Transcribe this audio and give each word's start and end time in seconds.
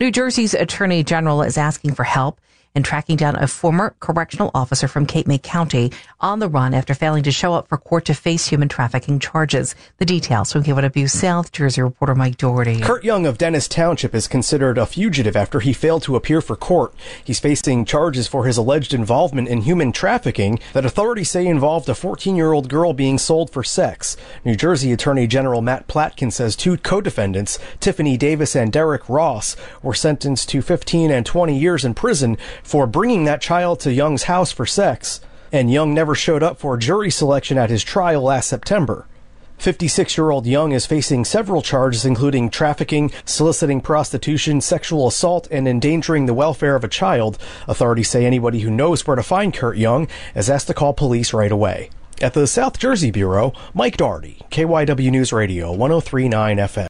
New 0.00 0.12
Jersey's 0.12 0.54
Attorney 0.54 1.02
General 1.02 1.42
is 1.42 1.58
asking 1.58 1.94
for 1.94 2.04
help 2.04 2.40
in 2.74 2.82
tracking 2.82 3.16
down 3.16 3.36
a 3.36 3.46
former 3.46 3.94
correctional 4.00 4.50
officer 4.54 4.88
from 4.88 5.06
Cape 5.06 5.26
May 5.26 5.38
County 5.38 5.92
on 6.20 6.38
the 6.38 6.48
run 6.48 6.74
after 6.74 6.94
failing 6.94 7.22
to 7.24 7.32
show 7.32 7.54
up 7.54 7.68
for 7.68 7.78
court 7.78 8.04
to 8.06 8.14
face 8.14 8.46
human 8.46 8.68
trafficking 8.68 9.18
charges. 9.18 9.74
The 9.98 10.04
details 10.04 10.52
from 10.52 10.62
KYW 10.62 11.10
South 11.10 11.52
Jersey 11.52 11.82
reporter 11.82 12.14
Mike 12.14 12.36
Dougherty. 12.36 12.80
Kurt 12.80 13.04
Young 13.04 13.26
of 13.26 13.38
Dennis 13.38 13.68
Township 13.68 14.14
is 14.14 14.28
considered 14.28 14.78
a 14.78 14.86
fugitive 14.86 15.36
after 15.36 15.60
he 15.60 15.72
failed 15.72 16.02
to 16.04 16.16
appear 16.16 16.40
for 16.40 16.56
court. 16.56 16.94
He's 17.24 17.40
facing 17.40 17.84
charges 17.84 18.26
for 18.28 18.44
his 18.44 18.56
alleged 18.56 18.94
involvement 18.94 19.48
in 19.48 19.62
human 19.62 19.92
trafficking 19.92 20.58
that 20.72 20.84
authorities 20.84 21.30
say 21.30 21.46
involved 21.46 21.88
a 21.88 21.94
14 21.94 22.36
year 22.36 22.52
old 22.52 22.68
girl 22.68 22.92
being 22.92 23.18
sold 23.18 23.50
for 23.50 23.64
sex. 23.64 24.16
New 24.44 24.54
Jersey 24.54 24.92
Attorney 24.92 25.26
General 25.26 25.62
Matt 25.62 25.88
Platkin 25.88 26.32
says 26.32 26.56
two 26.56 26.76
co 26.76 27.00
defendants, 27.00 27.58
Tiffany 27.80 28.16
Davis 28.16 28.54
and 28.54 28.72
Derek 28.72 29.08
Ross, 29.08 29.56
were 29.82 29.94
sentenced 29.94 30.48
to 30.50 30.62
15 30.62 31.10
and 31.10 31.24
20 31.24 31.58
years 31.58 31.84
in 31.84 31.94
prison 31.94 32.36
for 32.62 32.86
bringing 32.86 33.24
that 33.24 33.40
child 33.40 33.80
to 33.80 33.92
Young's 33.92 34.24
house 34.24 34.52
for 34.52 34.66
sex, 34.66 35.20
and 35.52 35.72
Young 35.72 35.94
never 35.94 36.14
showed 36.14 36.42
up 36.42 36.58
for 36.58 36.76
jury 36.76 37.10
selection 37.10 37.58
at 37.58 37.70
his 37.70 37.82
trial 37.82 38.22
last 38.22 38.48
September. 38.48 39.06
56 39.58 40.16
year 40.16 40.30
old 40.30 40.46
Young 40.46 40.72
is 40.72 40.86
facing 40.86 41.24
several 41.24 41.62
charges, 41.62 42.04
including 42.04 42.48
trafficking, 42.48 43.10
soliciting 43.24 43.80
prostitution, 43.80 44.60
sexual 44.60 45.08
assault, 45.08 45.48
and 45.50 45.66
endangering 45.66 46.26
the 46.26 46.34
welfare 46.34 46.76
of 46.76 46.84
a 46.84 46.88
child. 46.88 47.38
Authorities 47.66 48.08
say 48.08 48.24
anybody 48.24 48.60
who 48.60 48.70
knows 48.70 49.06
where 49.06 49.16
to 49.16 49.22
find 49.22 49.52
Kurt 49.52 49.76
Young 49.76 50.06
is 50.34 50.48
asked 50.48 50.68
to 50.68 50.74
call 50.74 50.94
police 50.94 51.32
right 51.32 51.50
away. 51.50 51.90
At 52.20 52.34
the 52.34 52.46
South 52.46 52.78
Jersey 52.78 53.10
Bureau, 53.10 53.52
Mike 53.74 53.96
Dougherty, 53.96 54.42
KYW 54.50 55.10
News 55.10 55.32
Radio, 55.32 55.72
1039 55.72 56.56
FM. 56.58 56.86